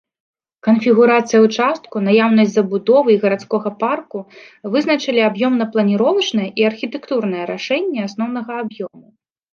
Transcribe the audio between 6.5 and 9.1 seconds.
і архітэктурнае рашэнне асноўнага аб'ёму.